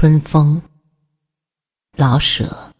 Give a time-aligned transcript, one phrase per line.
[0.00, 0.62] 春风，
[1.94, 2.72] 老舍。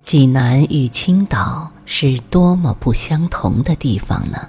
[0.00, 4.48] 济南与青岛是多么不相同的地方呢？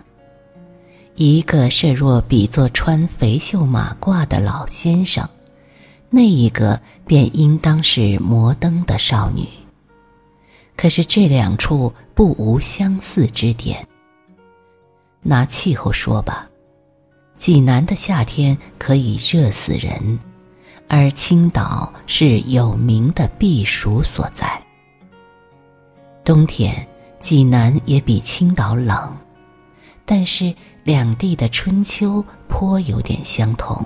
[1.16, 5.28] 一个设若比作穿肥袖马褂的老先生，
[6.10, 9.48] 那一个便应当是摩登的少女。
[10.78, 13.88] 可是这两处不无相似之点。
[15.22, 16.50] 拿气候说吧，
[17.38, 20.20] 济南的夏天可以热死人，
[20.88, 24.62] 而青岛是有名的避暑所在。
[26.24, 26.88] 冬天，
[27.20, 29.16] 济南也比青岛冷，
[30.06, 33.86] 但是两地的春秋颇有点相同。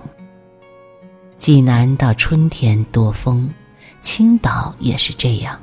[1.39, 3.49] 济南到春天多风，
[4.02, 5.57] 青岛也是这样。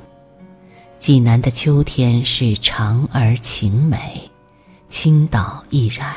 [0.97, 4.19] 济南的秋天是长而晴美，
[4.89, 6.11] 青岛亦然。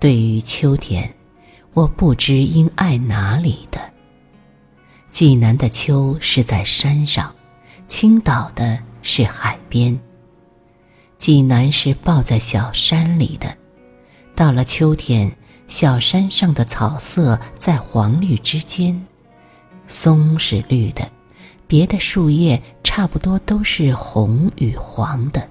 [0.00, 1.08] 对于秋天，
[1.74, 3.80] 我不知应爱哪里的。
[5.10, 7.32] 济南的秋是在山上。
[7.86, 9.98] 青岛的是海边，
[11.16, 13.56] 济南是抱在小山里的。
[14.34, 15.34] 到了秋天，
[15.68, 19.06] 小山上的草色在黄绿之间，
[19.86, 21.06] 松是绿的，
[21.66, 25.46] 别的树叶差不多都是红与黄的。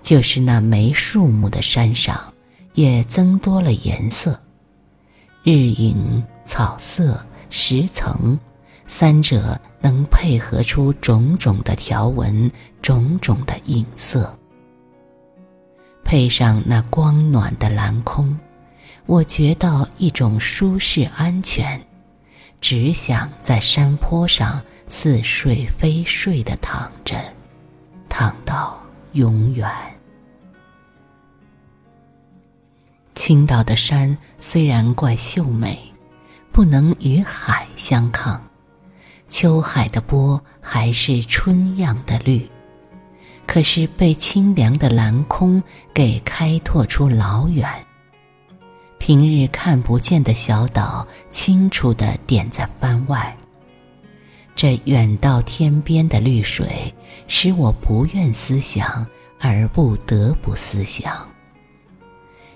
[0.00, 2.32] 就是那没树木的山上，
[2.74, 4.38] 也增多了颜色，
[5.42, 8.38] 日影、草色、石层。
[8.86, 12.50] 三者能配合出种种的条纹，
[12.82, 14.38] 种种的影色，
[16.04, 18.38] 配上那光暖的蓝空，
[19.06, 21.80] 我觉到一种舒适安全，
[22.60, 27.22] 只想在山坡上似睡非睡的躺着，
[28.08, 28.80] 躺到
[29.12, 29.68] 永远。
[33.14, 35.78] 青岛的山虽然怪秀美，
[36.50, 38.42] 不能与海相抗。
[39.28, 42.48] 秋海的波还是春样的绿，
[43.46, 47.68] 可是被清凉的蓝空给开拓出老远。
[49.06, 53.36] 平日看不见的小岛，清楚地点在帆外。
[54.56, 56.66] 这远到天边的绿水，
[57.28, 59.06] 使我不愿思想，
[59.38, 61.28] 而不得不思想。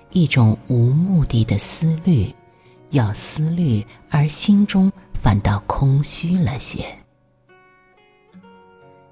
[0.09, 2.33] 一种无目的的思虑，
[2.89, 4.91] 要思虑而心中。
[5.21, 6.83] 反倒空虚了些。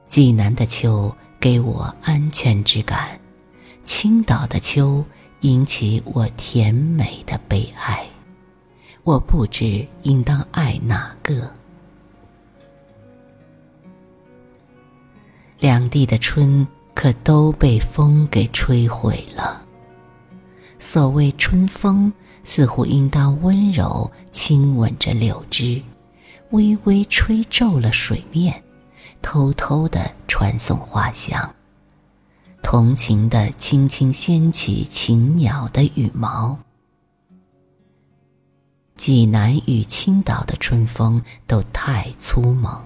[0.08, 3.20] 济南的秋给我安全之感，
[3.84, 5.06] 青岛的秋
[5.42, 8.06] 引起我甜美的悲哀。
[9.04, 11.50] 我不知应当爱哪个。
[15.60, 19.64] 两地的春可都被风给吹毁了。
[20.80, 22.12] 所谓春风，
[22.44, 25.82] 似乎应当温柔亲吻着柳枝。
[26.52, 28.64] 微微吹皱了水面，
[29.22, 31.54] 偷偷的传送花香，
[32.70, 36.60] 同情的轻轻掀起禽鸟的羽毛。
[38.98, 42.84] 济南与青岛的春风都太粗猛。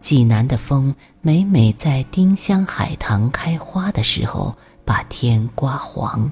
[0.00, 6.30] 济南的风每每在丁香海棠开花的时候，把天刮黄，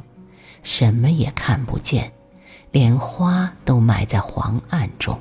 [0.63, 2.13] 什么也看不见，
[2.71, 5.19] 连花都埋在黄暗中。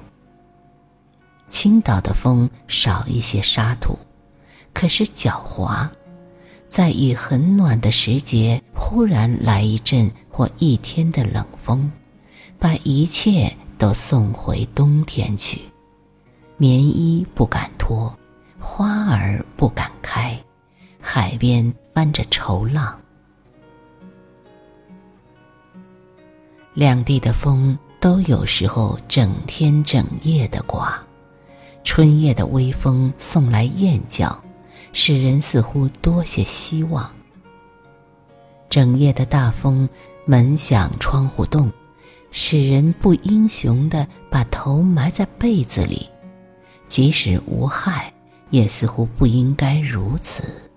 [1.48, 3.98] 青岛的风少一些沙土，
[4.76, 5.90] 可是狡猾，
[6.70, 11.92] 在以很暖的时节，忽然来一阵或一天的冷风，
[12.60, 15.60] 把一切都送回冬天去。
[16.58, 18.16] 棉衣不敢脱，
[18.60, 20.40] 花儿不敢开，
[21.02, 22.98] 海边翻着愁浪。
[26.76, 30.98] 两地的风都有时候整天整夜的刮。
[31.84, 34.40] 春夜的微风送来燕叫，
[34.94, 37.10] 使人似乎多些希望。
[38.70, 39.88] 整夜的大风
[40.26, 41.72] 门响窗户动，
[42.32, 46.08] 使人不英雄的把头埋在被子里，
[46.88, 48.14] 即使无害，
[48.52, 50.70] 也似乎不应该如此。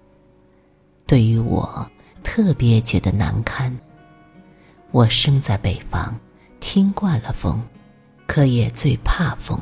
[1.06, 1.86] 对于我，
[2.22, 3.76] 特别觉得难堪。
[4.90, 6.18] 我生在北方，
[6.60, 7.60] 听惯了风，
[8.26, 9.60] 可也最怕风。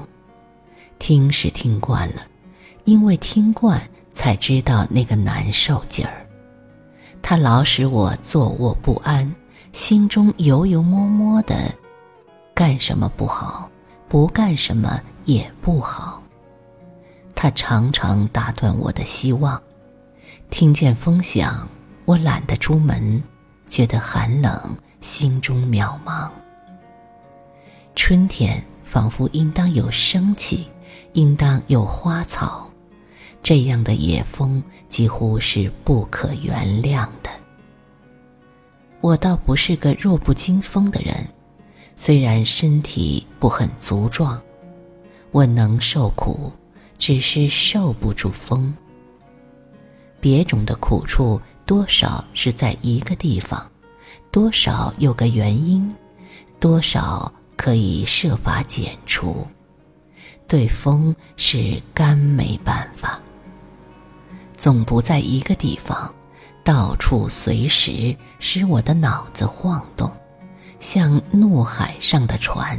[1.01, 2.27] 听是听惯了，
[2.85, 6.27] 因为听惯才知道那个难受劲儿。
[7.23, 9.35] 它老使我坐卧不安，
[9.73, 11.57] 心中油油摸摸的。
[12.55, 13.71] 干什么不好，
[14.09, 16.23] 不干什么也不好。
[17.35, 19.61] 它常常打断我的希望。
[20.51, 21.69] 听见风响，
[22.05, 23.23] 我懒得出门，
[23.69, 26.29] 觉得寒冷，心中渺茫。
[27.95, 30.69] 春天仿佛应当有生气，
[31.13, 32.70] 应当有花草，
[33.43, 37.31] 这样的野风几乎是不可原谅的。
[39.01, 41.27] 我倒不是个弱不禁风的人，
[41.97, 44.41] 虽然身体不很足壮，
[45.31, 46.53] 我能受苦，
[46.99, 48.75] 只是受不住风。
[50.21, 53.71] 别种的苦处，多少是在一个地方，
[54.31, 55.95] 多少有个原因，
[56.59, 59.47] 多少可以设法减除。
[60.49, 63.20] 对风是干没办法，
[64.61, 66.15] 总不在一个地方，
[66.63, 70.13] 到处随时使我的脑子晃动，
[70.81, 72.79] 像怒海上的船。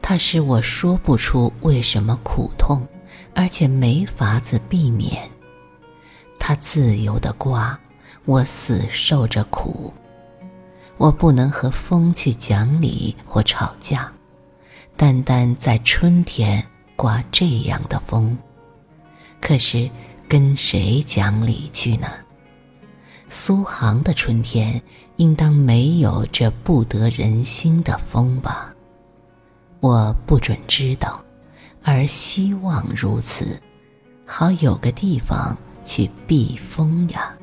[0.00, 2.84] 它使我说不出为什么苦痛，
[3.36, 5.30] 而且没法子避免。
[6.40, 7.78] 它自由的刮，
[8.24, 9.94] 我死受着苦。
[10.96, 14.10] 我不能和风去讲理或吵架，
[14.96, 16.66] 单单在春天
[16.96, 18.36] 刮这样的风。
[19.40, 19.90] 可是
[20.32, 22.06] 跟谁讲理去呢？
[23.28, 24.80] 苏杭的春天
[25.16, 28.74] 应当没有这不得人心的风吧？
[29.80, 31.22] 我不准知道，
[31.82, 33.60] 而希望如此，
[34.24, 35.54] 好有个地方。
[35.84, 37.36] 去避风呀。